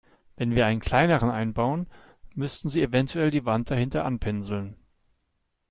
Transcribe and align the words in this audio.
Wenn 0.35 0.55
wir 0.55 0.65
einen 0.65 0.79
kleineren 0.79 1.29
einbauen, 1.29 1.85
müssten 2.33 2.69
Sie 2.69 2.81
eventuell 2.81 3.29
die 3.29 3.45
Wand 3.45 3.69
dahinter 3.69 4.03
anpinseln. 4.03 4.75